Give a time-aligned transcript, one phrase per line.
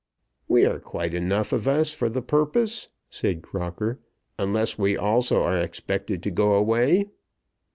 [0.47, 3.99] "We are quite enough of us for the purpose," said Crocker,
[4.39, 7.11] "unless we also are expected to go away."